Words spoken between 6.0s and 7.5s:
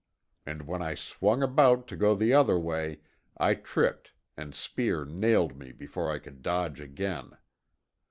I could dodge again.